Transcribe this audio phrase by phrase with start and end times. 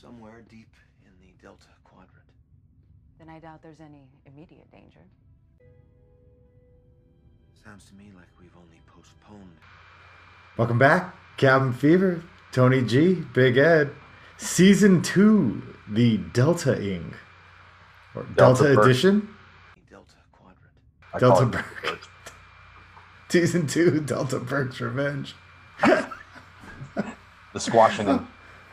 [0.00, 0.72] Somewhere deep
[1.04, 2.24] in the Delta Quadrant.
[3.18, 5.00] Then I doubt there's any immediate danger.
[7.62, 9.58] Sounds to me like we've only postponed.
[10.56, 13.90] Welcome back, Cabin Fever, Tony G, Big Ed,
[14.38, 17.12] Season 2, the Delta Ing.
[18.14, 19.28] Or Delta, Delta Edition?
[19.90, 20.72] Delta Quadrant.
[21.12, 22.00] I Delta call it Burke.
[23.28, 25.34] Season 2, Delta Burke's Revenge.
[25.84, 28.26] The squashing.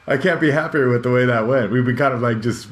[0.08, 1.71] I can't be happier with the way that went.
[1.71, 2.70] We've been kind of like just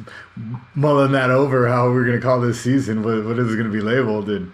[0.74, 3.70] mulling that over how we're going to call this season, what, what is it going
[3.70, 4.30] to be labeled.
[4.30, 4.54] And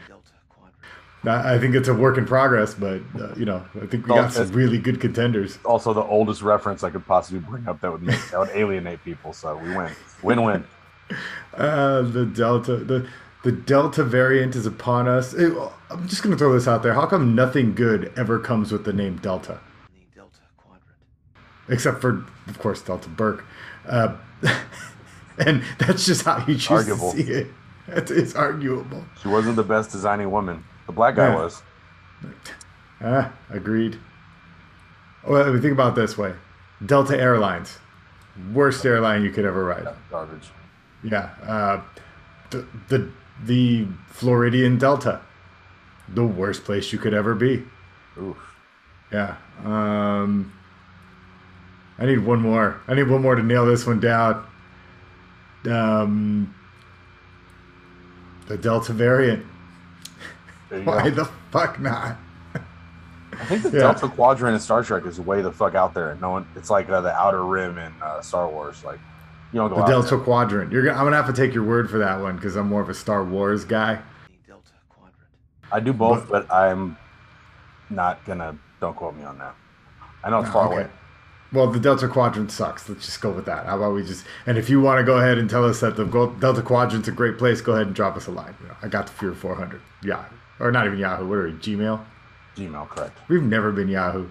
[1.23, 4.33] I think it's a work in progress, but, uh, you know, I think we got
[4.33, 5.59] some really good contenders.
[5.63, 9.03] Also, the oldest reference I could possibly bring up that would make that would alienate
[9.05, 9.31] people.
[9.31, 9.91] So we win.
[10.23, 10.65] Win-win.
[11.53, 13.07] Uh, the Delta, the
[13.43, 15.33] the Delta variant is upon us.
[15.33, 16.93] Well, I'm just gonna throw this out there.
[16.93, 19.70] How come nothing good ever comes with the name Delta, The Delta Quadrant.
[21.69, 23.43] Except for, of course, Delta Burke?
[23.87, 24.15] Uh,
[25.37, 27.11] and that's just how you choose Arguable.
[27.13, 27.47] to see it.
[27.87, 29.03] It's, it's arguable.
[29.21, 30.63] She wasn't the best designing woman.
[30.85, 31.35] The black guy Yeah.
[31.35, 31.61] was.
[33.01, 33.97] Ah, agreed.
[35.27, 36.33] Well, think about it this way:
[36.85, 37.79] Delta Airlines,
[38.53, 39.83] worst airline you could ever ride.
[39.83, 40.49] Yeah, Garbage.
[41.03, 41.81] Yeah, uh,
[42.51, 43.11] the, the
[43.43, 45.19] the Floridian Delta,
[46.07, 47.63] the worst place you could ever be.
[48.19, 48.37] Oof.
[49.11, 49.35] Yeah.
[49.65, 50.53] Um,
[52.01, 52.81] I need one more.
[52.87, 54.43] I need one more to nail this one down.
[55.69, 56.55] Um,
[58.47, 59.45] the Delta variant.
[60.83, 61.23] Why go.
[61.23, 62.17] the fuck not?
[63.33, 63.79] I think the Yeah.
[63.79, 66.15] Delta Quadrant in Star Trek is way the fuck out there.
[66.19, 66.47] No one.
[66.55, 68.83] It's like uh, the Outer Rim in uh, Star Wars.
[68.83, 68.99] Like
[69.53, 70.25] you don't go The Delta there.
[70.25, 70.71] Quadrant.
[70.71, 72.81] You're gonna, I'm gonna have to take your word for that one because I'm more
[72.81, 73.99] of a Star Wars guy.
[74.47, 75.29] Delta Quadrant.
[75.71, 76.97] I do both, but I'm
[77.91, 78.57] not gonna.
[78.79, 79.53] Don't quote me on that.
[80.23, 80.75] I know it's No, far okay.
[80.77, 80.89] away.
[81.53, 82.87] Well, the Delta Quadrant sucks.
[82.87, 83.65] Let's just go with that.
[83.65, 84.25] How about we just?
[84.45, 87.11] And if you want to go ahead and tell us that the Delta Quadrant's a
[87.11, 88.55] great place, go ahead and drop us a line.
[88.61, 89.81] You know, I got the Fear 400.
[90.01, 91.27] Yahoo, or not even Yahoo.
[91.27, 91.51] What are we?
[91.51, 92.03] Gmail.
[92.55, 93.17] Gmail, correct.
[93.27, 94.29] We've never been Yahoo.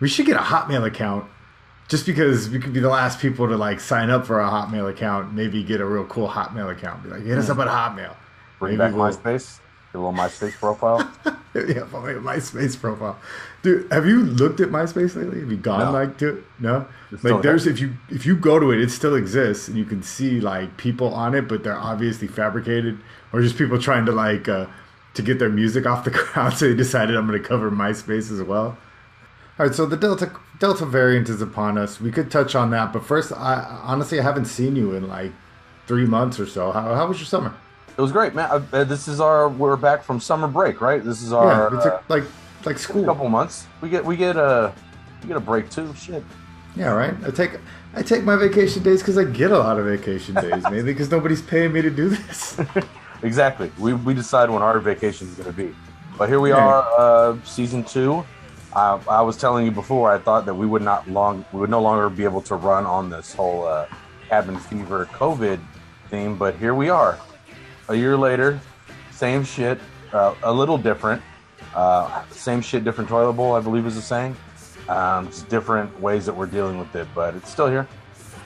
[0.00, 1.26] We should get a Hotmail account,
[1.88, 4.88] just because we could be the last people to like sign up for a Hotmail
[4.88, 5.34] account.
[5.34, 7.02] Maybe get a real cool Hotmail account.
[7.02, 7.60] Be like, hit us hmm.
[7.60, 8.14] up at Hotmail.
[8.60, 9.58] Bring Maybe back we'll- MySpace.
[9.92, 11.10] Your little MySpace profile.
[11.54, 13.18] yeah, only a MySpace profile.
[13.62, 15.40] Dude, have you looked at MySpace lately?
[15.40, 15.90] Have you gone No.
[15.92, 16.44] like to?
[16.58, 16.86] No.
[17.10, 19.84] It's Like there's if you if you go to it, it still exists and you
[19.84, 22.98] can see like people on it, but they're obviously fabricated
[23.32, 24.66] or just people trying to like uh
[25.14, 26.54] to get their music off the ground.
[26.54, 28.78] So they decided I'm gonna cover MySpace as well.
[29.58, 30.30] All right, so the Delta
[30.60, 32.00] Delta variant is upon us.
[32.00, 35.32] We could touch on that, but first, I honestly I haven't seen you in like
[35.86, 36.70] three months or so.
[36.70, 37.54] How, how was your summer?
[37.96, 38.48] It was great, man.
[38.72, 39.48] Uh, this is our.
[39.48, 41.02] We're back from summer break, right?
[41.04, 42.24] This is our yeah, it's uh, a, like
[42.64, 43.04] like a school.
[43.04, 43.66] couple months.
[43.80, 44.72] We get we get a
[45.22, 45.92] we get a break too.
[45.94, 46.22] Shit.
[46.76, 47.14] Yeah, right.
[47.26, 47.58] I take
[47.94, 51.10] I take my vacation days because I get a lot of vacation days, mainly because
[51.10, 52.60] nobody's paying me to do this.
[53.22, 53.70] Exactly.
[53.78, 55.74] We we decide when our vacation is going to be.
[56.16, 56.56] But here we Yeah.
[56.64, 58.24] are, uh, season two.
[58.72, 60.10] Uh, I was telling you before.
[60.10, 62.86] I thought that we would not long we would no longer be able to run
[62.86, 63.84] on this whole uh,
[64.30, 65.60] cabin fever COVID
[66.08, 67.18] theme, but here we are,
[67.90, 68.58] a year later,
[69.10, 69.78] same shit,
[70.12, 71.20] uh, a little different.
[71.74, 73.54] Uh, same shit, different toilet bowl.
[73.54, 74.36] I believe is the saying.
[74.88, 77.86] Um, it's different ways that we're dealing with it, but it's still here.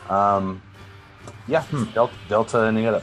[0.08, 0.60] Um,
[1.46, 3.02] yeah, Delta, Delta-ing it up.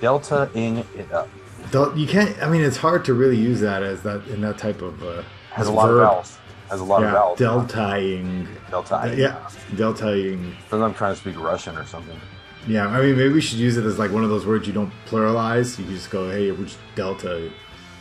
[0.00, 1.28] Delta-ing it up.
[1.70, 2.36] Del- you can't.
[2.42, 5.22] I mean, it's hard to really use that as that in that type of uh,
[5.52, 6.08] Has as a lot of verb.
[6.08, 6.38] vowels.
[6.70, 7.38] Has a lot yeah, of vowels.
[7.38, 8.48] deltaing.
[8.70, 9.14] Delta.
[9.16, 10.54] Yeah, deltaing.
[10.68, 12.18] Sometimes I'm trying to speak Russian or something.
[12.66, 14.72] Yeah, I mean, maybe we should use it as like one of those words you
[14.72, 15.78] don't pluralize.
[15.78, 17.50] You can just go, "Hey, we're just delta,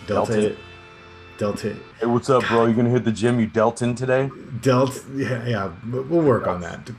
[0.08, 0.56] delta, Delta.
[1.38, 1.76] delta.
[2.00, 2.66] Hey, what's up, bro?
[2.68, 3.40] You gonna hit the gym?
[3.40, 4.30] You Delton today?
[4.62, 5.72] delta." Yeah, yeah.
[5.92, 6.90] We'll work on that.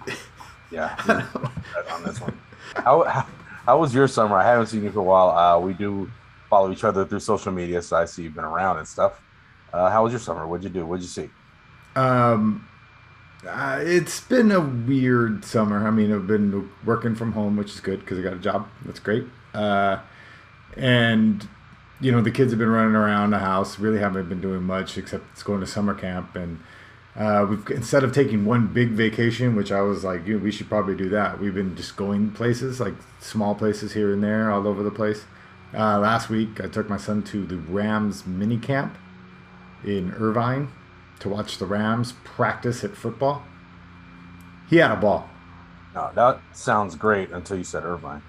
[0.71, 0.95] Yeah,
[1.93, 2.39] on this one.
[2.77, 3.27] How, how
[3.65, 4.37] how was your summer?
[4.37, 5.31] I haven't seen you for a while.
[5.31, 6.11] Uh, we do
[6.51, 9.21] follow each other through social media, so I see you've been around and stuff.
[9.73, 10.47] Uh, how was your summer?
[10.47, 10.85] What'd you do?
[10.85, 11.31] What'd you see?
[11.97, 12.69] Um,
[13.47, 15.87] uh, it's been a weird summer.
[15.87, 18.69] I mean, I've been working from home, which is good because I got a job.
[18.85, 19.25] That's great.
[19.53, 19.99] Uh,
[20.77, 21.49] and
[22.01, 23.79] you know, the kids have been running around the house.
[23.79, 26.35] Really haven't been doing much except it's going to summer camp.
[26.37, 26.61] And
[27.17, 30.97] uh, we've instead of taking one big vacation, which I was like, we should probably
[30.97, 31.41] do that.
[31.41, 35.25] We've been just going places, like small places here and there, all over the place.
[35.73, 38.97] Uh, last week, I took my son to the Rams mini camp
[39.85, 40.71] in Irvine
[41.21, 43.45] to watch the Rams practice at football.
[44.69, 45.29] He had a ball.
[45.95, 48.23] No, that sounds great until you said Irvine.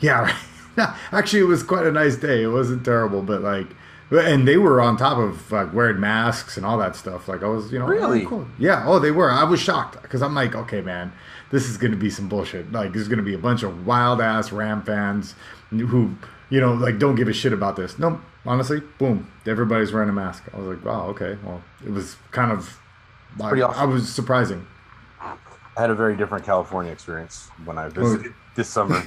[0.00, 0.20] Yeah,
[0.76, 0.94] right.
[1.12, 2.42] actually, it was quite a nice day.
[2.42, 3.68] It wasn't terrible, but like
[4.10, 7.28] and they were on top of like wearing masks and all that stuff.
[7.28, 8.24] Like I was, you know, oh, Really?
[8.26, 8.46] oh, cool.
[8.58, 8.84] Yeah.
[8.86, 9.30] Oh, they were.
[9.30, 11.12] I was shocked because I'm like, okay, man,
[11.52, 12.72] this is going to be some bullshit.
[12.72, 15.36] Like there's going to be a bunch of wild ass Ram fans
[15.70, 16.16] who,
[16.48, 18.00] you know, like don't give a shit about this.
[18.00, 20.44] No, honestly, boom, everybody's wearing a mask.
[20.52, 21.36] I was like, wow, okay.
[21.44, 22.78] Well, it was kind of,
[23.38, 23.82] Pretty I, awesome.
[23.82, 24.66] I was surprising.
[25.20, 25.36] I
[25.76, 29.02] had a very different California experience when I visited this summer.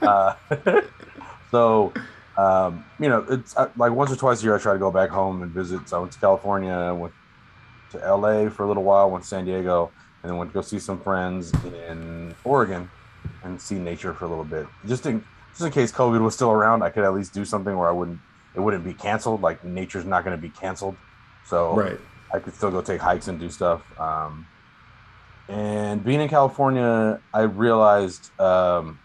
[0.00, 0.34] uh,
[1.50, 1.92] so,
[2.38, 4.90] um, you know, it's uh, like once or twice a year I try to go
[4.90, 5.88] back home and visit.
[5.88, 7.12] So I went to California, went
[7.90, 9.90] to LA for a little while, went to San Diego,
[10.22, 12.88] and then went to go see some friends in Oregon
[13.42, 14.66] and see nature for a little bit.
[14.86, 15.24] Just in
[15.56, 17.92] just in case COVID was still around, I could at least do something where I
[17.92, 18.18] wouldn't
[18.54, 19.40] it wouldn't be canceled.
[19.42, 20.96] Like nature's not going to be canceled,
[21.46, 21.98] so Right.
[22.32, 23.82] I could still go take hikes and do stuff.
[24.00, 24.46] Um,
[25.48, 28.98] and being in California, I realized, um,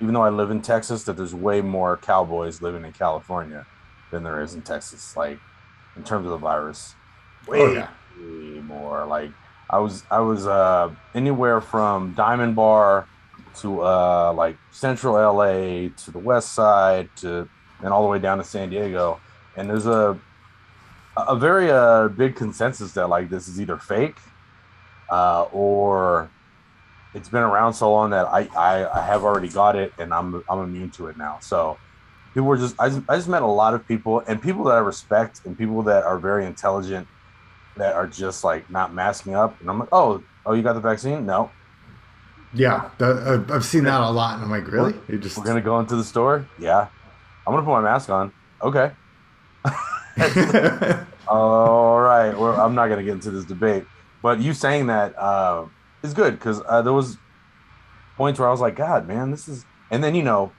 [0.00, 3.66] even though I live in Texas, that there's way more cowboys living in California
[4.10, 5.16] than there is in Texas.
[5.16, 5.38] Like
[5.96, 6.94] in terms of the virus,
[7.46, 7.88] way, Oh, yeah.
[8.18, 9.04] way more.
[9.04, 9.30] Like
[9.68, 13.06] I was, I was uh, anywhere from Diamond Bar
[13.56, 17.48] to uh, like Central LA to the West Side to
[17.82, 19.20] and all the way down to San Diego.
[19.56, 20.18] And there's a
[21.16, 24.16] a very uh, big consensus that like this is either fake
[25.10, 26.30] uh, or
[27.14, 30.42] it's been around so long that I, I, I have already got it and I'm
[30.48, 31.38] I'm immune to it now.
[31.40, 31.76] So
[32.32, 34.76] people were just I, just I just met a lot of people and people that
[34.76, 37.06] I respect and people that are very intelligent
[37.76, 40.80] that are just like not masking up and I'm like oh oh you got the
[40.80, 41.50] vaccine no
[42.54, 44.94] Yeah, that, I've- seen that a lot, and I'm like, really?
[45.08, 46.88] You just we're gonna go into the store yeah
[47.46, 48.32] I'm gonna put my mask on
[48.62, 48.92] okay
[51.28, 52.36] All right.
[52.36, 53.84] Well, I'm not going to get into this debate,
[54.22, 55.66] but you saying that uh,
[56.02, 57.16] is good because uh, there was
[58.16, 59.64] points where I was like, God, man, this is.
[59.90, 60.52] And then you know,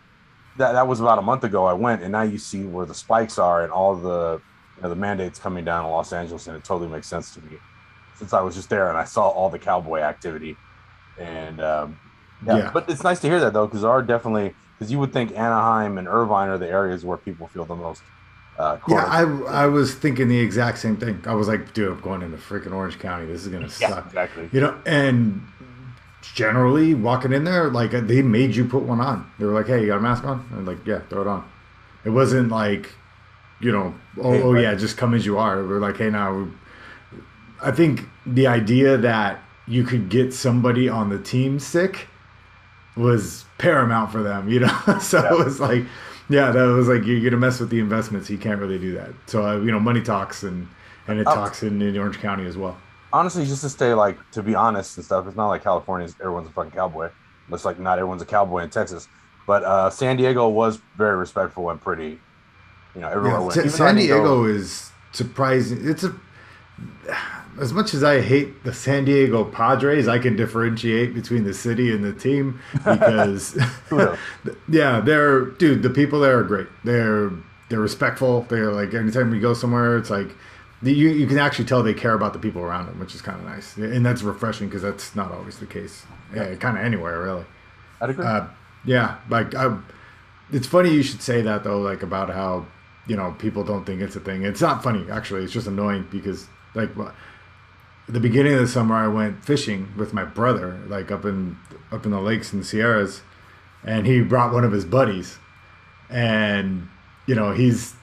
[0.58, 1.66] that that was about a month ago.
[1.66, 4.42] I went, and now you see where the spikes are and all the
[4.78, 7.42] you know, the mandates coming down in Los Angeles, and it totally makes sense to
[7.42, 7.58] me
[8.16, 10.56] since I was just there and I saw all the cowboy activity.
[11.20, 12.00] And um,
[12.46, 12.72] yeah, Yeah.
[12.74, 15.32] but it's nice to hear that though, because there are definitely because you would think
[15.32, 18.02] Anaheim and Irvine are the areas where people feel the most.
[18.58, 19.06] Uh, Yeah.
[19.06, 19.22] I
[19.64, 21.22] I was thinking the exact same thing.
[21.26, 23.26] I was like, dude, I'm going into freaking Orange County.
[23.26, 24.06] This is gonna Yeah, suck.
[24.08, 24.50] exactly.
[24.52, 25.42] You know, and
[26.22, 29.30] generally walking in there, like they made you put one on.
[29.40, 30.46] They were like, hey, you got a mask on?
[30.52, 31.44] And like, yeah, throw it on.
[32.06, 32.90] It wasn't like,
[33.60, 34.64] you know, oh, Hey, oh right.
[34.64, 35.64] yeah, just come as you are.
[35.64, 36.48] We're like, hey, now.
[37.62, 42.08] I think the idea that you could get somebody on the team sick
[42.96, 44.80] was paramount for them, you know.
[45.02, 45.34] so Yeah.
[45.34, 45.84] it was like,
[46.30, 48.30] yeah, that was like you're gonna mess with the investments.
[48.30, 49.10] You can't really do that.
[49.26, 50.68] So uh, you know, money talks, and
[51.08, 51.34] and it Oh.
[51.36, 52.78] talks in, in Orange County as well.
[53.12, 56.48] honestly, just to stay like to be honest and stuff, it's not like California's everyone's
[56.48, 57.10] a fucking cowboy.
[57.50, 59.08] Looks like not everyone's a cowboy in Texas.
[59.46, 62.20] But uh, San Diego was very respectful and pretty.
[62.96, 63.54] You know, everywhere Yeah, went.
[63.54, 65.80] Sa- Even though I San Diego is surprising.
[65.82, 66.16] It's a
[67.60, 71.92] as much as I hate the San Diego Padres, I can differentiate between the city
[71.92, 73.58] and the team because
[74.70, 75.84] yeah, they're dude.
[75.84, 76.68] The people there are great.
[76.84, 77.32] They're
[77.70, 78.42] they're respectful.
[78.50, 80.30] They're like anytime we go somewhere, it's like
[80.82, 83.40] you you can actually tell they care about the people around them, which is kind
[83.40, 86.06] of nice, and that's refreshing because that's not always the case.
[86.36, 87.46] Yeah, kind of anywhere really.
[88.02, 88.26] I'd agree.
[88.26, 88.48] Uh,
[88.86, 89.78] yeah, like I,
[90.52, 92.66] it's funny you should say that though, like about how
[93.08, 94.44] you know people don't think it's a thing.
[94.44, 95.44] It's not funny actually.
[95.44, 96.90] It's just annoying because like
[98.08, 101.58] the beginning of the summer, I went fishing with my brother, like up in
[101.92, 103.22] up in the lakes and Sierras,
[103.84, 105.38] and he brought one of his buddies,
[106.10, 106.90] and
[107.26, 107.96] you know he's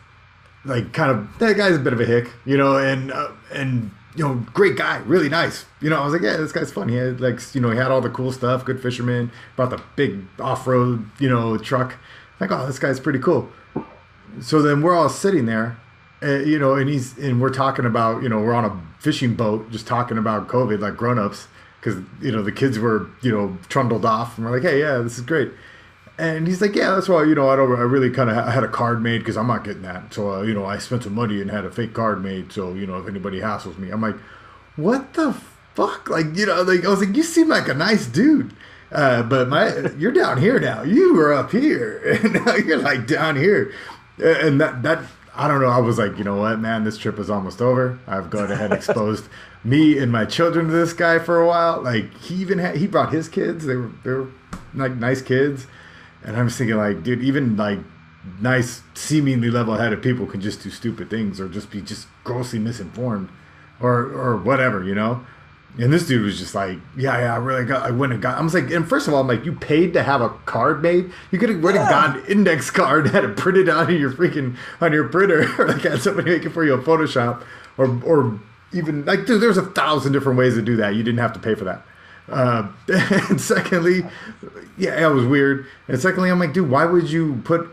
[0.64, 3.90] like kind of that guy's a bit of a hick, you know, and uh, and
[4.16, 5.66] you know great guy, really nice.
[5.80, 6.88] You know, I was like, yeah, this guy's fun.
[6.88, 9.82] He had, like you know he had all the cool stuff, good fisherman, brought the
[9.96, 11.96] big off road you know truck.
[12.40, 13.50] Like, oh, this guy's pretty cool.
[14.40, 15.78] So then we're all sitting there,
[16.22, 19.34] uh, you know, and he's and we're talking about you know we're on a fishing
[19.34, 21.48] boat just talking about COVID like grown ups
[21.80, 24.98] because you know the kids were you know trundled off and we're like, hey, yeah,
[24.98, 25.50] this is great.
[26.18, 28.50] And he's like, yeah, that's why you know I don't I really kind of ha-
[28.50, 30.12] had a card made because I'm not getting that.
[30.12, 32.52] So uh, you know I spent some money and had a fake card made.
[32.52, 34.16] So you know if anybody hassles me, I'm like,
[34.76, 35.32] what the
[35.74, 36.10] fuck?
[36.10, 38.54] Like you know like I was like, you seem like a nice dude.
[38.92, 40.82] Uh, but my, you're down here now.
[40.82, 43.72] You were up here, and now you're like down here,
[44.18, 45.68] and that that I don't know.
[45.68, 47.98] I was like, you know what, man, this trip is almost over.
[48.06, 49.28] I've gone ahead and exposed
[49.62, 51.82] me and my children to this guy for a while.
[51.82, 53.66] Like he even had he brought his kids.
[53.66, 54.28] They were they were
[54.74, 55.66] like nice kids,
[56.24, 57.78] and I'm just thinking like, dude, even like
[58.40, 63.28] nice, seemingly level-headed people can just do stupid things or just be just grossly misinformed,
[63.80, 65.24] or or whatever, you know.
[65.78, 68.36] And this dude was just like, yeah, yeah, I really got, I went and got.
[68.36, 70.82] I was like, and first of all, I'm like, you paid to have a card
[70.82, 71.12] made.
[71.30, 74.10] You could have went and got an index card, had it printed out on your
[74.10, 77.44] freaking on your printer, or like had somebody make it for you on Photoshop,
[77.78, 78.40] or or
[78.72, 80.94] even like dude, there's a thousand different ways to do that.
[80.94, 81.86] You didn't have to pay for that.
[82.30, 84.02] Uh, and secondly,
[84.78, 85.66] yeah, it was weird.
[85.88, 87.68] And secondly, I'm like, dude, why would you put,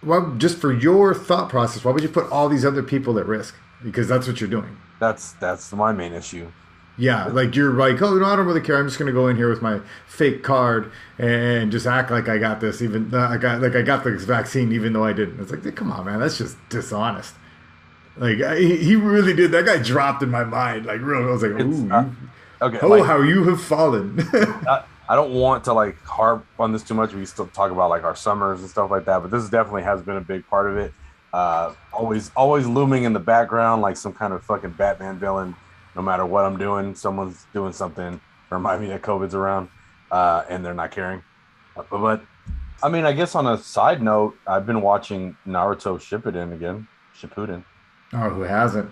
[0.00, 3.26] why just for your thought process, why would you put all these other people at
[3.26, 3.54] risk?
[3.82, 4.76] Because that's what you're doing.
[4.98, 6.50] That's that's my main issue.
[6.98, 8.78] Yeah, like you're like, oh, no, I don't really care.
[8.78, 12.38] I'm just gonna go in here with my fake card and just act like I
[12.38, 15.38] got this, even uh, I got like I got this vaccine, even though I didn't.
[15.40, 17.34] It's like, come on, man, that's just dishonest.
[18.16, 19.52] Like I, he really did.
[19.52, 20.86] That guy dropped in my mind.
[20.86, 22.16] Like real, I was like, ooh, uh, you-
[22.62, 22.78] Okay.
[22.80, 24.18] oh, like, how you have fallen.
[24.32, 27.12] I, I don't want to like harp on this too much.
[27.12, 30.00] We still talk about like our summers and stuff like that, but this definitely has
[30.00, 30.94] been a big part of it.
[31.34, 35.54] Uh, always, always looming in the background like some kind of fucking Batman villain.
[35.96, 38.20] No matter what I'm doing, someone's doing something.
[38.50, 39.68] Remind me that COVID's around,
[40.10, 41.22] uh, and they're not caring.
[41.74, 42.22] But, but
[42.82, 46.86] I mean, I guess on a side note, I've been watching Naruto Shippuden again.
[47.18, 47.64] Shippuden.
[48.12, 48.90] oh, who hasn't?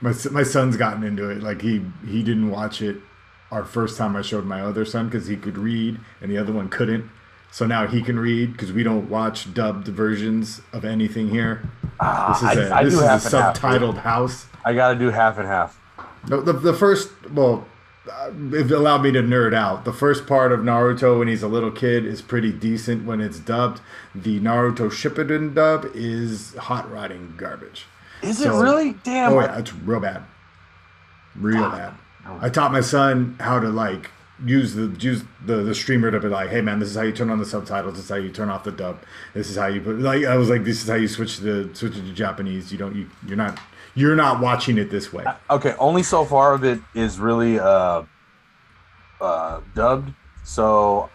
[0.00, 1.42] My my son's gotten into it.
[1.42, 2.96] Like he he didn't watch it
[3.52, 6.52] our first time I showed my other son because he could read and the other
[6.52, 7.08] one couldn't.
[7.50, 11.68] So now he can read because we don't watch dubbed versions of anything here.
[12.00, 13.60] Ah, This is a I, I this do is a half and half.
[13.60, 14.46] subtitled house.
[14.64, 15.78] I got to do half and half.
[16.28, 17.66] No, the, the first, well,
[18.10, 19.84] uh, it allowed me to nerd out.
[19.84, 23.38] The first part of Naruto when he's a little kid is pretty decent when it's
[23.38, 23.80] dubbed.
[24.14, 27.86] The Naruto Shippuden dub is hot rotting garbage.
[28.22, 28.94] Is So- it really?
[29.04, 29.32] Damn.
[29.32, 30.22] Oh yeah, it's real bad,
[31.36, 31.94] real bad.
[32.40, 34.10] I taught my son how to like
[34.44, 37.12] use the use the the streamer to be like, hey man, this is how you
[37.12, 37.94] turn on the subtitles.
[37.94, 38.98] This is how you turn off the dub.
[39.34, 41.68] This is how you put like I was like, this is how you switch the
[41.72, 42.70] switch it to Japanese.
[42.70, 43.58] You don't you you're not
[43.94, 45.24] you're not watching it this way.
[45.50, 48.02] okay only so far of it is really uh
[49.20, 50.12] uh dubbed.
[50.44, 51.10] So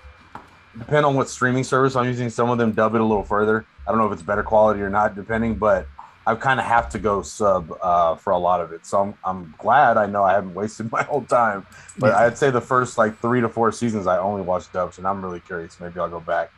[0.78, 3.66] depend on what streaming service i'm using some of them dub it a little further.
[3.86, 5.88] I don't know if it's better quality or not depending but
[6.28, 8.86] i kind of have to go sub uh for a lot of it.
[8.86, 11.66] So i'm, I'm glad i know i haven't wasted my whole time.
[11.98, 12.20] But Yeah.
[12.20, 15.24] i'd say the first like three to four seasons i only watched dubs and i'm
[15.24, 15.80] really curious.
[15.80, 16.52] Maybe i'll go back.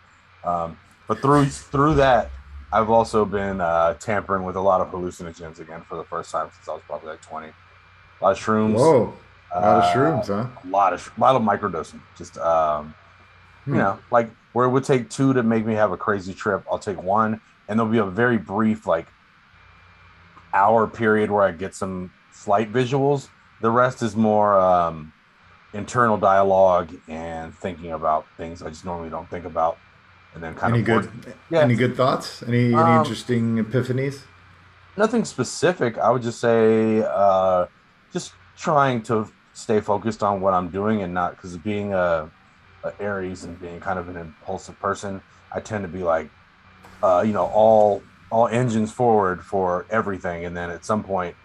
[0.43, 2.29] Um but through through that
[2.71, 6.49] I've also been uh, tampering with a lot of hallucinogens again for the first time
[6.55, 7.47] since I was probably like 20.
[7.47, 7.53] A
[8.23, 8.75] lot of shrooms.
[8.75, 9.13] Whoa,
[9.53, 10.47] a lot of uh, shrooms, huh?
[10.63, 12.01] A lot of a lot of microdosing.
[12.17, 12.93] Just um,
[13.65, 13.73] Hmm.
[13.73, 16.63] you know, like where it would take two to make me have a crazy trip,
[16.71, 19.07] I'll take one, and there'll be a very brief like
[20.53, 23.29] hour period where I get some slight visuals.
[23.61, 25.13] The rest is more um,
[25.73, 29.77] internal dialogue and thinking about things I just normally don't think about,
[30.33, 31.61] and then kind Any of good Yeah.
[31.61, 32.43] any good thoughts?
[32.43, 34.21] Any any Um, interesting epiphanies?
[34.97, 35.97] nothing specific.
[35.97, 37.67] I would just say uh,
[38.11, 42.29] just trying to stay focused on what I'm doing and not because being a,
[42.83, 45.21] a Aries and being kind of an impulsive person,
[45.51, 46.29] I tend to be like,
[47.01, 51.35] uh, you know, all all engines forward for everything, and then at some point,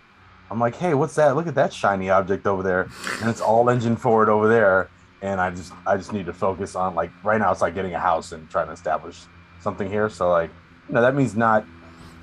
[0.50, 1.35] I'm like, hey, what's that?
[1.35, 2.88] Look at that shiny object over there,
[3.21, 4.91] and it's all engine forward over there,
[5.25, 7.95] and I just I just need to focus on like right now it's like getting
[7.95, 9.23] a house and trying to establish
[9.61, 10.11] something here.
[10.11, 10.50] So like,
[10.87, 11.64] you know, that means not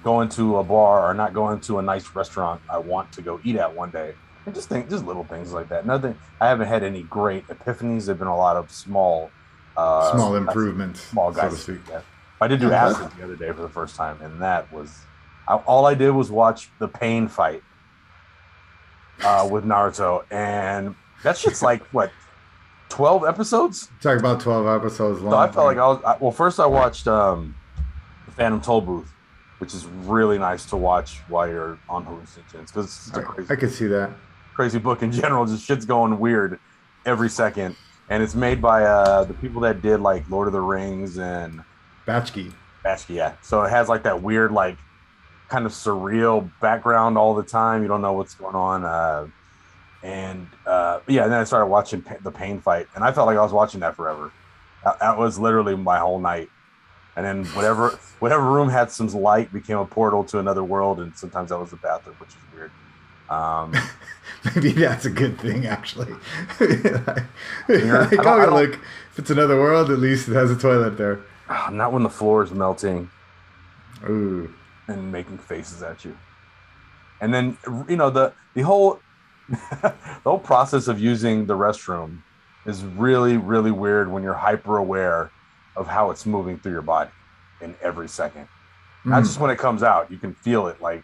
[0.03, 3.39] going to a bar or not going to a nice restaurant I want to go
[3.43, 4.13] eat at one day.
[4.45, 5.85] And just think, just little things like that.
[5.85, 6.15] Nothing.
[6.39, 8.05] I haven't had any great epiphanies.
[8.05, 9.29] There've been a lot of small,
[9.77, 11.61] uh, Small improvements, small so guys.
[11.61, 11.79] speak.
[11.89, 12.01] yeah.
[12.39, 14.95] I did do acid the other day for the first time, and that was
[15.47, 17.63] I, all I did was watch the pain fight
[19.23, 22.11] uh, with Naruto, and that shit's like what
[22.91, 23.89] twelve episodes.
[24.01, 25.31] Talk about twelve episodes long.
[25.31, 26.31] So I felt like I was I, well.
[26.31, 27.55] First, I watched um,
[28.25, 29.11] the Phantom Toll Booth,
[29.59, 33.23] which is really nice to watch while you're on hallucinogens because it's just a I,
[33.23, 34.11] crazy, I could see that.
[34.53, 35.45] crazy book in general.
[35.45, 36.59] Just shit's going weird
[37.05, 37.75] every second,
[38.09, 41.63] and it's made by uh, the people that did like Lord of the Rings and
[42.05, 42.53] Bakshi.
[42.83, 43.13] Basket.
[43.13, 44.77] Yeah, so it has like that weird like
[45.49, 47.83] kind of surreal background all the time.
[47.83, 48.83] You don't know what's going on.
[48.83, 49.27] Uh,
[50.03, 53.27] and uh, yeah, and then I started watching pa- the pain fight, and I felt
[53.27, 54.31] like I was watching that forever.
[54.83, 56.49] That, that was literally my whole night.
[57.15, 57.89] And then whatever
[58.19, 61.71] whatever room had some light became a portal to another world, and sometimes that was
[61.71, 62.71] the bathroom, which is weird.
[63.29, 63.73] Um,
[64.55, 66.11] Maybe that's a good thing, actually.
[66.59, 66.65] like,
[67.69, 68.79] I oh, look,
[69.11, 71.21] if it's another world, at least it has a toilet there.
[71.71, 73.09] not when the floor is melting
[74.09, 74.53] Ooh.
[74.87, 76.17] and making faces at you.
[77.21, 78.99] And then you know the the whole
[79.81, 79.93] the
[80.23, 82.21] whole process of using the restroom
[82.65, 85.31] is really really weird when you're hyper aware
[85.75, 87.09] of how it's moving through your body
[87.61, 88.47] in every second.
[89.05, 89.25] Not Mm.
[89.25, 91.03] just when it comes out, you can feel it like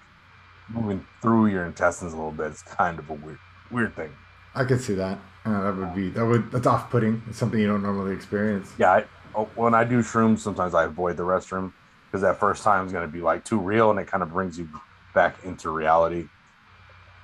[0.70, 2.48] moving through your intestines a little bit.
[2.48, 3.39] It's kind of a weird
[3.72, 4.12] weird thing.
[4.56, 5.18] I could see that.
[5.46, 7.22] Uh, that would be that would that's off putting.
[7.30, 8.72] It's something you don't normally experience.
[8.77, 11.74] Yeah, I, oh, when I do shrooms, sometimes I avoid the restroom
[12.06, 14.30] because that first time is going to be like too real, and it kind of
[14.32, 14.68] brings you
[15.13, 16.27] back into reality.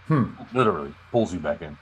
[0.07, 0.25] Hmm.
[0.53, 1.77] Literally pulls you back in.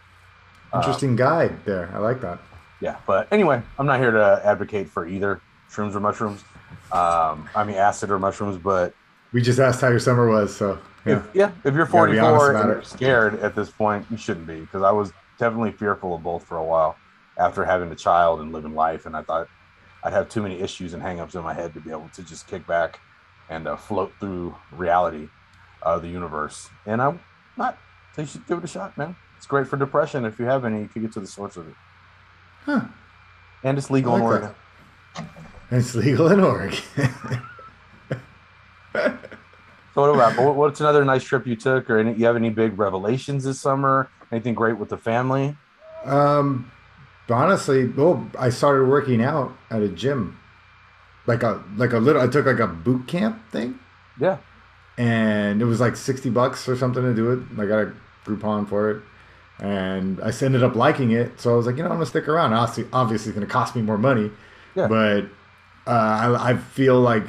[0.74, 1.92] Uh, Interesting guide there.
[1.94, 2.40] I like that.
[2.80, 6.44] yeah, but anyway, I'm not here to advocate for either shrooms or mushrooms.
[6.92, 8.94] Um, I mean acid or mushrooms, but
[9.34, 11.18] We just asked how your summer was, so yeah.
[11.18, 14.06] if, yeah, if you're gotta be honest 44 about and you're scared at this point,
[14.10, 16.96] you shouldn't be because I was definitely fearful of both for a while
[17.38, 19.48] after having a child and living life, and I thought
[20.04, 22.48] I'd have too many issues and hangups in my head to be able to just
[22.48, 23.00] kick back
[23.50, 25.28] and uh, float through reality
[25.82, 26.70] of the universe.
[26.86, 27.20] And I'm
[27.58, 27.78] not.
[28.16, 29.16] So you should give it a shot, man.
[29.38, 30.26] It's great for depression.
[30.26, 31.76] If you have any, you can get to the source of it.
[32.66, 32.82] Huh.
[33.64, 34.56] And it's legal I in like Oregon.
[35.72, 36.80] It's legal in Oregon.
[39.94, 42.50] So what about what- what's another nice trip you took, or any, you have any
[42.50, 44.10] big revelations this summer?
[44.32, 45.58] Anything great with the family?
[46.06, 46.72] um,
[47.30, 50.40] honestly, well, I started working out at a gym,
[51.28, 52.22] like a like a little.
[52.22, 53.80] I took like a boot camp thing,
[54.18, 54.38] Yeah,
[54.98, 57.40] and it was like sixty bucks or something to do it.
[57.62, 57.94] I got a
[58.26, 59.02] Groupon for it,
[59.60, 61.40] and I ended up liking it.
[61.40, 62.54] So I was like, you know, I'm gonna stick around.
[62.54, 64.32] Obviously, obviously, it's gonna cost me more money,
[64.76, 64.88] Yeah.
[64.88, 65.26] but
[65.88, 65.90] uh,
[66.40, 67.24] I, I feel like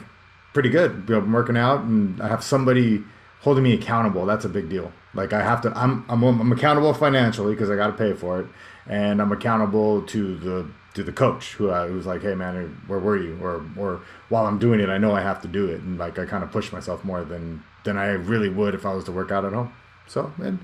[0.53, 1.09] pretty good.
[1.11, 3.03] I'm working out, and I have somebody
[3.41, 4.27] holding me accountable.
[4.27, 4.93] That's a big deal.
[5.15, 5.73] Like I have to.
[5.77, 8.47] I'm I'm, I'm accountable financially because I got to pay for it,
[8.87, 12.99] and I'm accountable to the to the coach who I who's like, hey man, where
[12.99, 13.39] were you?
[13.43, 16.19] Or or while I'm doing it, I know I have to do it, and like
[16.19, 19.13] I kind of push myself more than than I really would if I was to
[19.13, 19.73] work out at home.
[20.07, 20.59] So and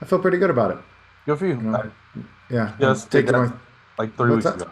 [0.00, 0.78] I feel pretty good about it.
[1.26, 1.56] good for you.
[1.56, 2.20] know, I-
[2.50, 3.32] Yeah, Yes, take that.
[3.32, 3.52] my-
[3.98, 4.56] like three weeks that?
[4.56, 4.70] ago.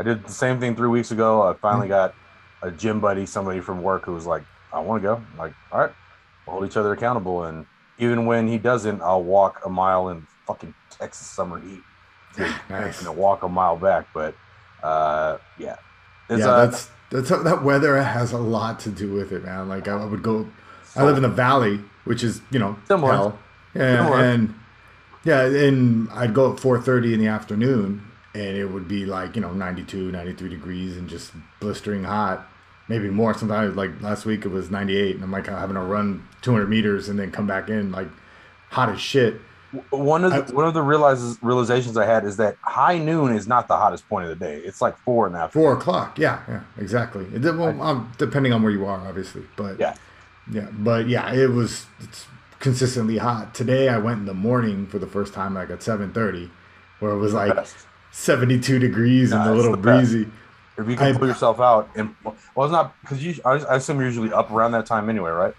[0.00, 1.42] I did the same thing three weeks ago.
[1.48, 1.92] I finally Hmm.
[1.92, 2.14] got
[2.62, 4.42] a gym buddy, somebody from work who was like,
[4.72, 5.14] I want to go.
[5.16, 5.92] I'm like, all right,
[6.46, 7.44] we'll hold each other accountable.
[7.44, 7.66] And
[7.98, 11.82] even when he doesn't, I'll walk a mile in fucking Texas summer heat.
[12.70, 13.00] Nice.
[13.00, 14.06] You know, walk a mile back.
[14.14, 14.34] But
[14.82, 15.76] uh, yeah.
[16.28, 19.68] It's, yeah, uh, that's that's that weather has a lot to do with it, man.
[19.68, 20.48] Like I would go,
[20.96, 23.12] I live in the valley, which is you know Similar.
[23.12, 23.38] hell.
[23.74, 24.24] Yeah, Similar.
[24.24, 24.54] and
[25.24, 28.02] yeah, and I'd go at four thirty in the afternoon,
[28.34, 32.46] and it would be like you know 92, 93 degrees and just blistering hot.
[32.88, 33.76] Maybe more sometimes.
[33.76, 36.68] Like last week, it was ninety eight, and I'm like having to run two hundred
[36.68, 38.08] meters and then come back in like
[38.70, 39.40] hot as shit.
[39.90, 43.32] one of the, I- one of the realizes realizations I had is that high noon
[43.34, 44.58] is not the hottest point of the day.
[44.58, 45.64] It's like four in the afternoon.
[45.64, 46.18] Four o'clock.
[46.18, 47.24] Yeah, yeah, exactly.
[47.26, 49.94] It, did- well, um, depending on where you are, obviously, but Yeah.
[50.50, 52.26] yeah, but yeah, it was it's
[52.62, 53.54] consistently hot.
[53.54, 56.50] Today, I went in the morning for the first time, like at seven thirty,
[57.00, 57.66] where it was like
[58.10, 60.28] seventy two degrees and a little breezy.
[60.78, 63.34] If you can I- pull yourself out, and well, it's not because you.
[63.44, 65.54] I, I assume you're usually up around that time anyway, right?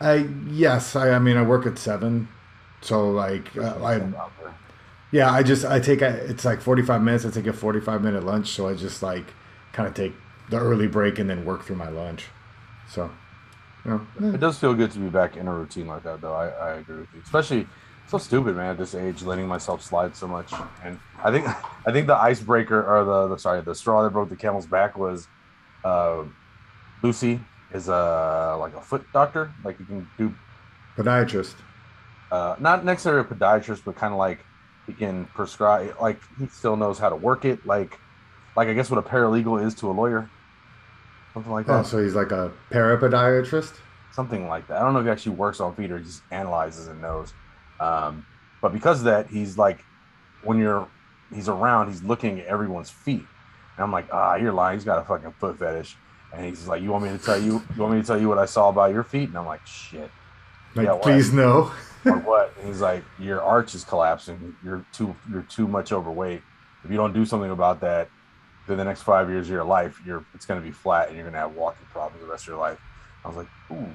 [0.00, 2.28] I yes, I, I mean I work at seven,
[2.80, 4.00] so like uh, I
[5.10, 7.26] yeah I just I take a it's like forty five minutes.
[7.26, 9.34] I take a forty five minute lunch, so I just like
[9.72, 10.14] kind of take
[10.48, 12.26] the early break and then work through my lunch.
[12.88, 13.10] So,
[13.86, 14.34] know, eh.
[14.34, 16.34] It does feel good to be back in a routine like that, though.
[16.34, 17.20] I, I agree with you.
[17.24, 17.66] Especially
[18.08, 18.70] so stupid, man.
[18.70, 20.52] At this age, letting myself slide so much,
[20.84, 21.46] and I think
[21.86, 24.96] I think the icebreaker or the, the sorry the straw that broke the camel's back
[24.96, 25.28] was
[25.84, 26.24] uh,
[27.02, 27.40] Lucy
[27.72, 29.52] is a like a foot doctor.
[29.64, 30.34] Like you can do
[30.96, 31.54] podiatrist.
[32.30, 34.44] uh, not necessarily a podiatrist, but kind of like
[34.86, 35.94] he can prescribe.
[36.00, 37.66] Like he still knows how to work it.
[37.66, 37.98] Like
[38.56, 40.30] like I guess what a paralegal is to a lawyer,
[41.36, 41.86] something like Oh, that.
[41.86, 43.74] so he's like a parapodiatrist.
[44.12, 44.78] something like that.
[44.80, 47.34] I don't know if he actually works on feet or just analyzes and knows.
[47.78, 48.24] Um,
[48.62, 49.84] but because of that, he's like,
[50.44, 50.88] when you're,
[51.34, 53.20] he's around, he's looking at everyone's feet.
[53.76, 54.78] And I'm like, ah, you're lying.
[54.78, 55.98] He's got a fucking foot fetish.
[56.32, 58.28] And he's like, you want me to tell you, you want me to tell you
[58.30, 59.28] what I saw about your feet?
[59.28, 60.10] And I'm like, shit,
[60.74, 61.70] Like, Yeah, please no.
[62.06, 62.54] or what?
[62.58, 64.56] And he's like, your arch is collapsing.
[64.64, 66.40] You're too, you're too much overweight.
[66.84, 68.08] If you don't do something about that,
[68.66, 71.16] then the next five years of your life, you're, it's going to be flat and
[71.16, 72.78] you're going to have walking problems the rest of your life.
[73.24, 73.86] I was like, ooh.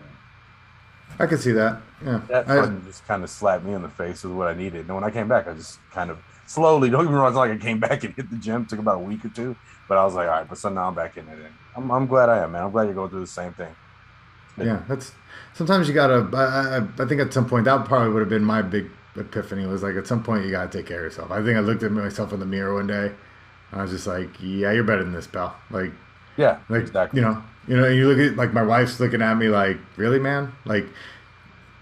[1.20, 1.82] I can see that.
[2.04, 2.22] Yeah.
[2.30, 4.82] That I- just kind of slapped me in the face with what I needed.
[4.88, 7.36] And when I came back, I just kind of slowly, don't get me wrong, it's
[7.36, 8.66] not like I came back and hit the gym.
[8.66, 9.56] took about a week or two.
[9.90, 11.34] But I was like, all right, but so now I'm back in it.
[11.34, 12.64] And I'm, I'm glad I am, man.
[12.64, 13.76] I'm glad you're going through the same thing.
[14.58, 15.12] yeah, that's
[15.54, 16.30] sometimes you gotta.
[16.34, 19.66] I, I, I think at some point that probably would have been my big epiphany.
[19.66, 21.32] Was like at some point you gotta take care of yourself.
[21.32, 23.12] I think I looked at myself in the mirror one day.
[23.72, 25.56] I was just like, yeah, you're better than this, pal.
[25.70, 25.92] Like,
[26.38, 27.20] Yeah, like exactly.
[27.20, 27.88] you know, you know.
[27.88, 30.86] You look at like my wife's looking at me like, really, man, like.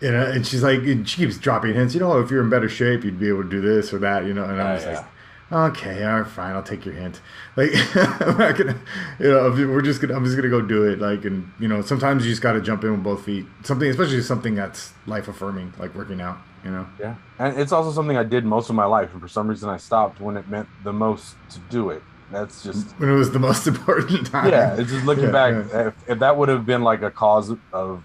[0.02, 1.94] You uh, know, and she's like, and she keeps dropping hints.
[1.94, 4.26] You know, if you're in better shape, you'd be able to do this or that.
[4.26, 4.94] You know, and I'm Yeah, just yeah.
[5.00, 5.06] like,
[5.52, 7.22] okay, all right, fine, I'll take your hint.
[7.56, 8.78] Like, I'm not gonna,
[9.20, 11.00] you know, we're just gonna, I'm just gonna go do it.
[11.00, 13.46] Like, and you know, sometimes you just got to jump in with both feet.
[13.64, 16.38] Something, especially something that's life affirming, like working out.
[16.64, 16.88] You know.
[17.00, 19.70] Yeah, and it's also something I did most of my life, and for some reason
[19.70, 22.04] I stopped when it meant the most to do it.
[22.32, 24.50] That's just when it was the most important time.
[24.52, 24.76] yeah.
[24.78, 25.88] It's just looking Yeah, back, yeah.
[25.88, 28.04] If, if that would have been like a cause of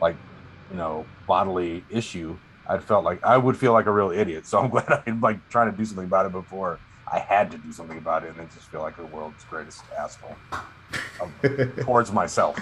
[0.00, 0.16] like
[0.70, 2.38] you know bodily issue,
[2.68, 4.46] I'd felt like I would feel like a real idiot.
[4.46, 6.78] So I'm glad I'm like trying to do something about it before
[7.10, 9.82] I had to do something about it, and then just feel like the world's greatest
[9.98, 10.36] asshole
[11.82, 12.58] towards myself.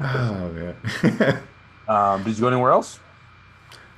[0.00, 1.38] Oh man.
[1.88, 3.00] Um, did you go anywhere else?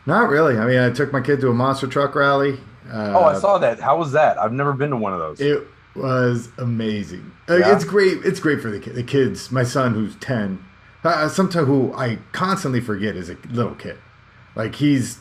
[0.07, 0.57] Not really.
[0.57, 2.53] I mean, I took my kid to a monster truck rally.
[2.88, 3.81] Uh, Oh, I saw that.
[3.81, 4.38] How was that?
[4.38, 5.40] I've never been to one of those.
[5.40, 7.33] It was amazing.
[7.48, 7.74] Like, Yeah?
[7.74, 8.18] It's great.
[8.24, 9.50] It's great for the the kids.
[9.50, 10.64] My son, who's ten,
[11.03, 13.98] uh, sometimes who I constantly forget is a little kid.
[14.55, 15.18] Like he's,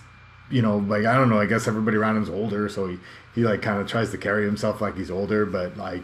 [0.50, 1.40] you know, like I don't know.
[1.40, 3.00] I guess everybody around him's older, so he
[3.36, 5.46] he like kind of tries to carry himself like he's older.
[5.46, 6.04] But like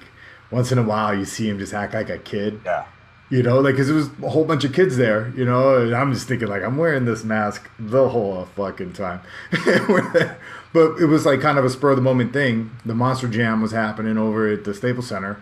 [0.51, 2.61] once in a while, you see him just act like a kid.
[2.65, 2.85] yeah.
[3.27, 5.33] You know, like because there was a whole bunch of kids there.
[5.35, 9.21] You know, and I'm just thinking like I'm wearing this mask the whole fucking time.
[9.51, 12.69] but it was like kind of a spur of the moment thing.
[12.85, 15.41] The Monster Jam was happening over at the Staples Center,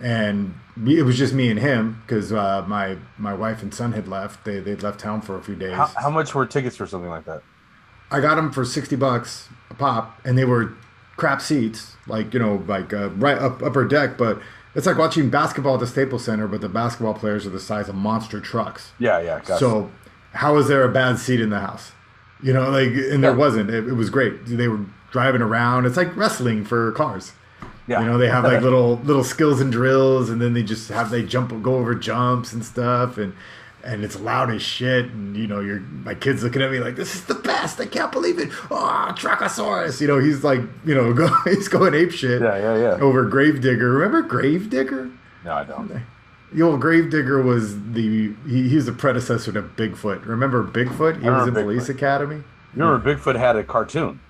[0.00, 0.54] and
[0.86, 4.44] it was just me and him because uh, my my wife and son had left.
[4.44, 5.74] They they'd left town for a few days.
[5.74, 7.42] How, how much were tickets for something like that?
[8.10, 10.72] I got them for sixty bucks a pop, and they were
[11.16, 14.16] crap seats, like you know, like uh, right up upper deck.
[14.16, 14.40] But
[14.74, 17.88] it's like watching basketball at the Staples Center, but the basketball players are the size
[17.88, 18.92] of monster trucks.
[18.98, 19.38] Yeah, yeah.
[19.40, 19.58] Gotcha.
[19.58, 19.90] So
[20.32, 21.92] how is there a bad seat in the house?
[22.42, 23.36] You know, like, and there Yeah.
[23.36, 23.68] wasn't.
[23.70, 24.46] It, it was great.
[24.46, 25.86] They were driving around.
[25.86, 27.32] It's like wrestling for cars.
[27.88, 28.00] yeah.
[28.00, 31.10] You know, they have like little little skills and drills, and then they just have
[31.10, 33.32] they jump go over jumps and stuff, and
[33.88, 35.06] and it's loud as shit.
[35.06, 37.80] And you know, your my kids looking at me like this is the best.
[37.80, 38.50] I can't believe it.
[38.70, 40.00] Ah, oh, Trachosaurus.
[40.00, 42.42] You know, he's like you know go, he's going ape shit.
[42.42, 43.02] Yeah, yeah, yeah.
[43.02, 43.90] Over Gravedigger.
[43.90, 45.10] Remember Gravedigger?
[45.44, 45.90] No, I don't.
[46.52, 50.26] The old Gravedigger was the he, was the predecessor to Bigfoot.
[50.26, 51.20] Remember Bigfoot?
[51.22, 52.42] He was in remember Police Academy.
[52.74, 54.20] You remember Bigfoot had a cartoon,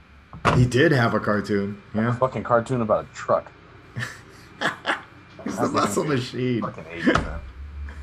[0.55, 1.83] He did have a cartoon.
[1.95, 3.51] a Yeah, fucking cartoon about a truck.
[5.45, 6.63] he's the muscle machine.
[6.63, 6.85] Fucking.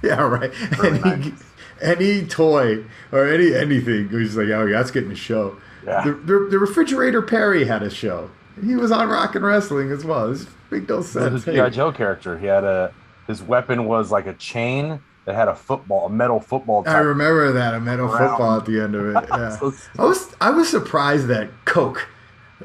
[0.09, 0.51] Yeah, right.
[0.83, 1.33] Any,
[1.81, 5.57] any toy or any anything, he's like, oh, yeah, that's getting a show.
[5.85, 6.03] Yeah.
[6.03, 8.29] The, the, the refrigerator Perry had a show.
[8.63, 10.29] He was on Rock and Wrestling as well.
[10.29, 11.43] This big no sense.
[11.43, 12.37] Hey, GI Joe character.
[12.37, 12.93] He had a
[13.27, 16.83] his weapon was like a chain that had a football, a metal football.
[16.87, 18.17] I remember that a metal Round.
[18.29, 19.25] football at the end of it.
[19.29, 19.49] Yeah.
[19.57, 22.07] So I was I was surprised that Coke,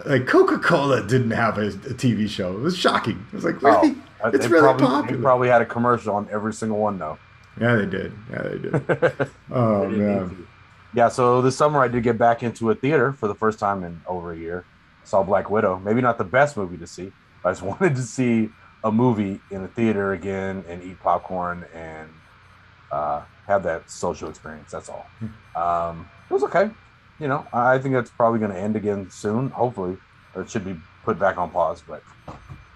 [0.07, 2.53] like Coca Cola, didn't have a, a TV show.
[2.53, 3.25] It was shocking.
[3.33, 5.17] It was like really, Oh, uh, it's really probably, popular.
[5.17, 7.19] They probably had a commercial on every single one though.
[7.59, 8.13] Yeah, they did.
[8.31, 8.75] Yeah, they did.
[9.51, 10.47] oh They man.
[10.93, 13.85] Yeah, so this summer I did get back into a theater for the first time
[13.85, 14.65] in over a year.
[15.05, 15.79] Saw Black Widow.
[15.79, 17.13] Maybe not the best movie to see.
[17.43, 18.51] But I just wanted to see
[18.83, 22.09] a movie in a theater again and eat popcorn and
[22.91, 24.73] uh, have that social experience.
[24.73, 25.07] That's all.
[25.55, 26.71] Um, it was okay.
[27.19, 29.51] You know, I I think that's probably going to end again soon.
[29.51, 29.97] Hopefully,
[30.35, 31.83] or it should be put back on pause.
[31.87, 32.03] But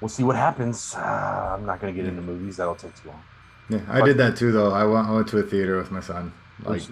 [0.01, 0.95] we'll see what happens.
[0.95, 2.59] Uh, I'm not going to get into movies.
[2.59, 3.23] That'll take too long.
[3.69, 4.73] Yeah, I did that too though.
[4.73, 6.33] I went, I went to a theater with my son.
[6.65, 6.83] Like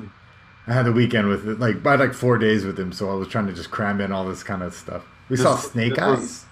[0.67, 1.59] I had the weekend with it.
[1.61, 4.01] Like I had like four days with him, so I was trying to just cram
[4.01, 5.03] in all this kind of stuff.
[5.29, 6.45] We This- saw Snake was- Eyes.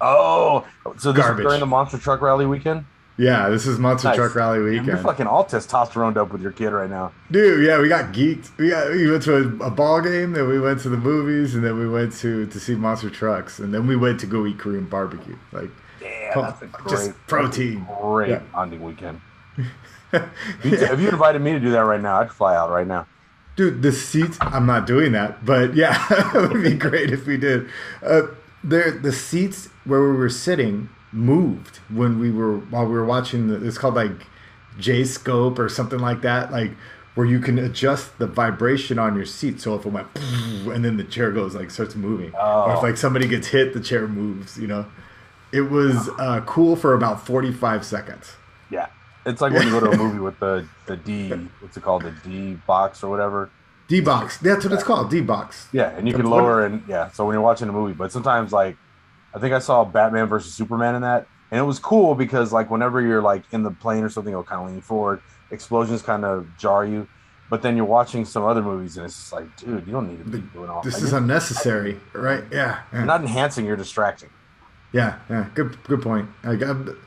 [0.00, 0.66] Oh,
[0.98, 1.44] so this Garbage.
[1.44, 2.84] is during the Monster Truck Rally weekend?
[3.18, 4.16] Yeah, this is Monster Nice.
[4.16, 4.86] Truck Rally weekend.
[4.86, 7.12] You're fucking all testosterone up with your kid right now.
[7.30, 8.50] Dude, yeah, we got geeked.
[8.58, 11.54] We got we went to a, a ball game, then we went to the movies,
[11.54, 14.44] and then we went to to see Monster Trucks, and then we went to go
[14.46, 15.36] eat Korean barbecue.
[15.52, 17.86] Like, Yeah, that's a great, just protein.
[18.00, 18.40] Great Yeah.
[18.52, 19.20] bonding weekend.
[19.56, 19.64] You-
[20.62, 23.06] If you invited me to do that right now, I'd fly out right now.
[23.56, 24.36] dude, the seats.
[24.40, 25.96] I'm not doing that, but yeah,
[26.34, 27.68] it would be great if we did.
[28.04, 28.22] Uh,
[28.64, 33.48] there, the seats where we were sitting moved when we were while we were watching.
[33.48, 34.26] The, it's called like
[34.78, 36.72] J scope or something like that, like
[37.14, 39.60] where you can adjust the vibration on your seat.
[39.60, 42.80] So if it went, and then the chair goes like starts moving, or if Oh.
[42.82, 44.58] like somebody gets hit, the chair moves.
[44.58, 44.86] You know,
[45.52, 48.36] it was uh, cool for about 45 seconds.
[48.70, 48.86] Yeah,
[49.26, 51.30] it's like when you go to a movie with the the D,
[51.60, 53.50] what's it called, the D box or whatever.
[53.88, 55.68] D box, that's what it's called, D box.
[55.72, 57.10] Yeah, and you can lower and yeah.
[57.10, 58.76] So when you're watching a movie, but sometimes like,
[59.34, 62.70] I think I saw Batman versus Superman in that, and it was cool because like
[62.70, 65.20] whenever you're like in the plane or something, it'll kind of lean forward.
[65.50, 67.06] Explosions kind of jar you,
[67.50, 70.24] but then you're watching some other movies, and it's just like, dude, you don't need
[70.24, 70.80] to be doing all.
[70.80, 72.44] This like, is unnecessary, right?
[72.50, 72.98] Yeah, yeah.
[72.98, 74.30] You're not enhancing, you're distracting.
[74.92, 76.30] Yeah, yeah, good, good point.
[76.42, 76.98] Like, um,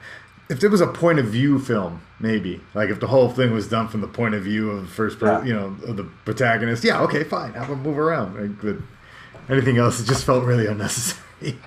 [0.50, 3.68] if there was a point of view film, maybe like if the whole thing was
[3.68, 5.44] done from the point of view of the first, per- Yeah.
[5.44, 6.84] you know, of the protagonist.
[6.84, 8.36] Yeah, okay, fine, have them move around.
[8.40, 11.22] Like, but anything else, it just felt really unnecessary.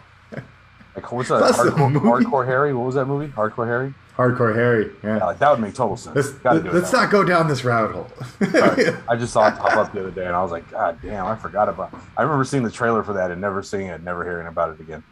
[0.95, 1.41] Like what's that?
[1.43, 1.93] Hardcore.
[1.95, 2.75] Hardcore Harry.
[2.75, 3.29] What was that movie?
[3.33, 3.95] Hardcore Harry.
[4.17, 4.91] Hardcore Harry.
[5.05, 5.19] Yeah.
[5.19, 6.17] Yeah, like that would make total sense.
[6.45, 8.09] let's let's not go down this rabbit hole.
[8.51, 8.87] Sorry.
[9.09, 11.25] I just saw it pop up the other day, and I was like, God damn,
[11.25, 11.93] I forgot about.
[11.93, 12.01] It.
[12.17, 14.81] I remember seeing the trailer for that and never seeing it, never hearing about it
[14.81, 15.05] again.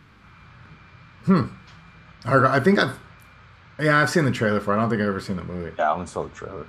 [1.25, 1.43] Hmm.
[2.25, 2.99] Hardcore- I think I've
[3.79, 4.75] yeah I've seen the trailer for.
[4.75, 4.77] it.
[4.77, 5.75] I don't think I've ever seen the movie.
[5.79, 6.67] Yeah, I only saw the trailer.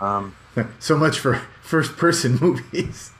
[0.00, 0.36] Um,
[0.78, 3.10] so much for first person movies.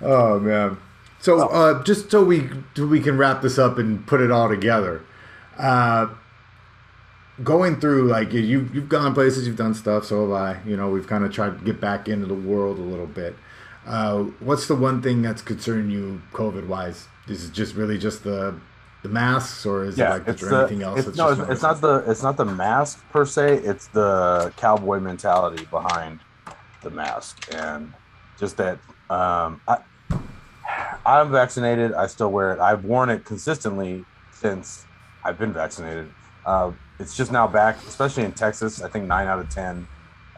[0.00, 0.78] Oh man.
[1.20, 4.48] So uh, just so we so we can wrap this up and put it all
[4.48, 5.02] together.
[5.58, 6.08] Uh,
[7.42, 10.04] going through like you you've, you've gone places, you've done stuff.
[10.04, 10.68] So have I.
[10.68, 13.36] You know, we've kind of tried to get back into the world a little bit.
[13.86, 17.08] Uh, what's the one thing that's concerning you, COVID wise?
[17.26, 18.54] This Is it just really just the
[19.02, 20.60] the masks, or is it like it's the.
[20.60, 20.98] anything else?
[20.98, 22.04] It's, that's no, it's, it's not the.
[22.08, 23.58] It's not the mask per se.
[23.58, 26.20] It's the cowboy mentality behind
[26.82, 27.92] the mask, and
[28.38, 28.78] just that.
[29.10, 29.78] Um, I,
[31.06, 31.94] I'm vaccinated.
[31.94, 32.60] I still wear it.
[32.60, 34.84] I've worn it consistently since
[35.24, 36.10] I've been vaccinated.
[36.44, 38.82] Uh, it's just now back, especially in Texas.
[38.82, 39.86] I think nine out of ten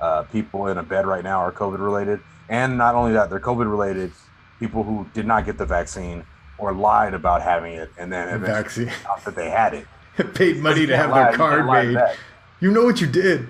[0.00, 3.40] uh, people in a bed right now are COVID related, and not only that, they're
[3.40, 4.12] COVID related
[4.58, 6.22] people who did not get the vaccine
[6.60, 9.08] or lied about having it, and then eventually vaccine.
[9.08, 9.86] out that they had it.
[10.34, 12.16] paid money to have can't their card lie made.
[12.60, 13.48] You know what you did.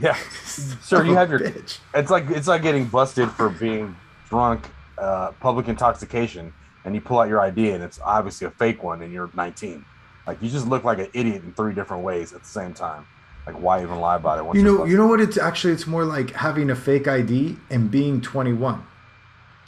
[0.00, 0.14] Yeah,
[0.44, 1.40] sir, you have your.
[1.40, 1.78] bitch.
[1.94, 3.96] It's like it's like getting busted for being
[4.28, 6.52] drunk, uh, public intoxication,
[6.84, 9.84] and you pull out your ID and it's obviously a fake one, and you're 19.
[10.26, 13.06] Like you just look like an idiot in three different ways at the same time.
[13.46, 14.58] Like why even lie about it?
[14.58, 15.20] You know, you know what?
[15.20, 18.84] It's actually it's more like having a fake ID and being 21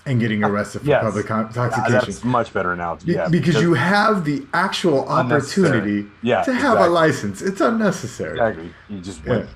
[0.09, 1.05] and getting arrested for Yes.
[1.05, 2.01] public con- Yeah, intoxication.
[2.07, 3.12] that's much better analogy.
[3.12, 7.42] Yeah, because you have the actual opportunity Yeah, to have a license.
[7.42, 8.33] It's unnecessary.
[8.38, 8.73] exactly.
[8.88, 9.31] You just Yeah.
[9.31, 9.49] went.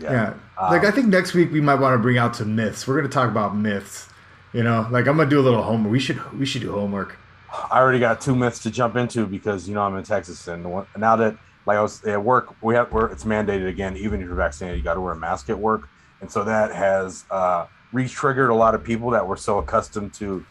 [0.00, 0.12] Yeah.
[0.12, 0.32] Yeah.
[0.70, 2.86] like Um, I think next week we might want to bring out some myths.
[2.86, 4.08] We're going to talk about myths.
[4.52, 5.90] You know, like I'm going to do a little homework.
[5.92, 7.16] We should we should do homework.
[7.70, 10.64] I already got two myths to jump into because you know I'm in Texas, and
[10.96, 13.96] now that like I was at work, we have where it's mandated again.
[13.96, 15.88] Even if you're vaccinated, you got to wear a mask at work,
[16.20, 20.44] and so that has uh, re-triggered a lot of people that were so accustomed to.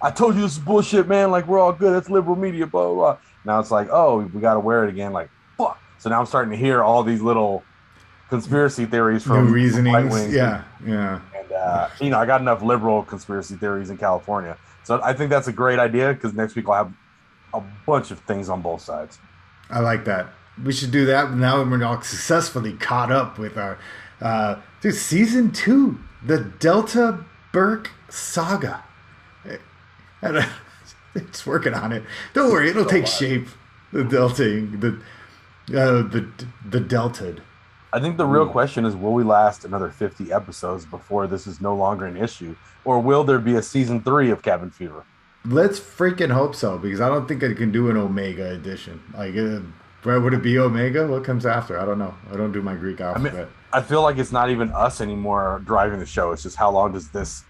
[0.00, 1.30] I told you this is bullshit, man.
[1.30, 1.96] Like we're all good.
[1.96, 2.94] It's liberal media, blah blah.
[2.94, 3.18] blah.
[3.44, 5.12] Now it's like, oh, we got to wear it again.
[5.12, 5.80] Like fuck.
[5.98, 7.64] So now I'm starting to hear all these little
[8.28, 10.32] conspiracy theories from New reasonings.
[10.32, 10.64] Yeah.
[10.86, 11.20] Yeah.
[11.36, 15.30] and uh, you know, I got enough liberal conspiracy theories in California, so I think
[15.30, 16.92] that's a great idea because next week I'll have
[17.54, 19.18] a bunch of things on both sides.
[19.70, 20.28] I like that.
[20.62, 23.78] We should do that now that we're all successfully caught up with our
[24.20, 28.84] uh dude, season two, the Delta Burke saga.
[30.20, 30.46] And, uh,
[31.14, 32.04] It's working on it.
[32.34, 33.48] Don't worry, it'll take shape.
[33.92, 35.00] The Delta, the
[35.70, 36.28] uh, the
[36.68, 37.36] the Delta.
[37.92, 41.60] I think the real question is, will we last another 50 episodes before this is
[41.60, 42.54] no longer an issue,
[42.84, 45.04] or will there be a season three of Cabin Fever?
[45.46, 49.02] Let's freaking hope so because I don't think I can do an Omega edition.
[49.16, 51.06] Like, uh, would it be Omega?
[51.06, 51.80] What comes after?
[51.80, 52.14] I don't know.
[52.30, 53.48] I don't do my Greek I mean, alphabet.
[53.72, 56.32] I feel like it's not even us anymore driving the show.
[56.32, 57.44] It's just how long does this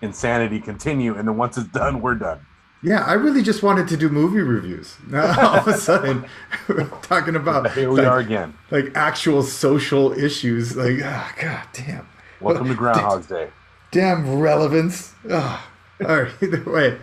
[0.00, 2.40] insanity continue, and then once it's done, we're done.
[2.80, 4.96] Yeah, I really just wanted to do movie reviews.
[5.08, 6.26] Now all of a sudden,
[6.68, 8.54] we're talking about Here we like, are again.
[8.70, 10.76] like actual social issues.
[10.76, 12.06] Like, ah, god damn,
[12.40, 13.48] Welcome to Groundhog's Day.
[13.90, 15.12] damn relevance.
[15.28, 15.68] Ah,
[16.06, 16.98] all right, either way,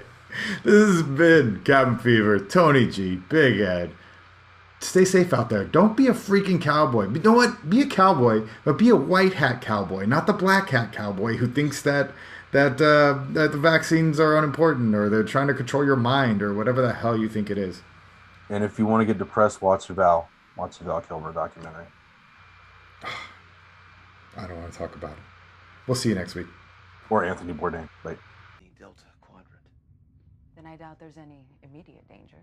[0.63, 2.39] this has been Cabin Fever.
[2.39, 3.91] Tony G, Big Ed.
[4.85, 5.63] Stay safe out there.
[5.63, 7.09] Don't be a freaking cowboy.
[7.09, 7.69] You know what?
[7.69, 11.47] Be a cowboy, but be a white hat cowboy, not the black hat cowboy who
[11.47, 12.11] thinks that
[12.51, 16.53] that uh, that the vaccines are unimportant or they're trying to control your mind or
[16.53, 17.81] whatever the hell you think it is.
[18.49, 20.29] And if you want to get depressed, watch the Val.
[20.55, 21.87] Watch the Val Kilmer documentary.
[24.37, 25.23] I don't want to talk about it.
[25.87, 26.47] We'll see you next week.
[27.09, 27.89] Or Anthony Bourdain.
[28.03, 28.19] Like,
[28.59, 29.63] The Delta Quadrant.
[30.55, 32.37] Then I doubt there's any immediate danger.